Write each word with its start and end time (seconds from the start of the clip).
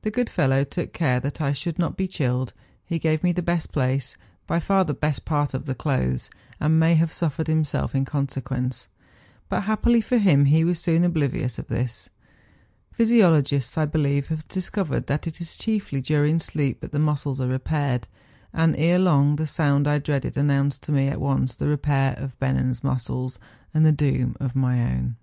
The 0.00 0.10
good 0.10 0.30
fellow 0.30 0.64
took 0.64 0.94
care 0.94 1.20
that 1.20 1.42
I 1.42 1.52
should 1.52 1.78
not 1.78 1.94
be 1.94 2.08
chilled; 2.08 2.54
he 2.86 2.98
gave 2.98 3.22
me 3.22 3.32
the 3.32 3.42
best 3.42 3.70
place, 3.70 4.16
by 4.46 4.60
far 4.60 4.82
the 4.82 4.94
best 4.94 5.26
part 5.26 5.52
of 5.52 5.66
the 5.66 5.74
clothes, 5.74 6.30
and 6.58 6.80
may 6.80 6.94
have 6.94 7.12
suffered 7.12 7.48
himself 7.48 7.94
in 7.94 8.06
con¬ 8.06 8.30
sequence; 8.30 8.88
but 9.50 9.64
happily 9.64 10.00
for 10.00 10.16
him 10.16 10.46
he 10.46 10.64
was 10.64 10.80
soon 10.80 11.04
oblivious 11.04 11.58
of 11.58 11.66
this. 11.66 12.08
Physiologists, 12.92 13.76
I 13.76 13.84
believe, 13.84 14.28
have 14.28 14.48
discovered 14.48 15.06
that 15.08 15.26
it 15.26 15.38
is 15.38 15.58
chiefly 15.58 16.00
during 16.00 16.38
sleep 16.38 16.80
that 16.80 16.92
the 16.92 16.98
muscles 16.98 17.38
are 17.38 17.46
repaired; 17.48 18.08
and 18.54 18.74
ere 18.74 18.98
long 18.98 19.36
the 19.36 19.46
sound 19.46 19.86
I 19.86 19.98
dreaded 19.98 20.36
an¬ 20.36 20.46
nounced 20.46 20.80
to 20.84 20.92
me 20.92 21.08
at 21.08 21.20
once 21.20 21.54
the 21.56 21.68
repair 21.68 22.14
of 22.16 22.38
Bennen's 22.38 22.82
muscles 22.82 23.38
and 23.74 23.84
the 23.84 23.92
doom 23.92 24.34
of 24.40 24.56
my 24.56 24.80
own. 24.82 25.16